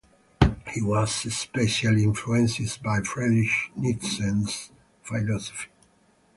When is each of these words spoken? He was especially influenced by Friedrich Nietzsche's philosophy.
He 0.71 0.81
was 0.81 1.25
especially 1.25 2.03
influenced 2.05 2.81
by 2.81 3.01
Friedrich 3.01 3.51
Nietzsche's 3.75 4.71
philosophy. 5.03 5.69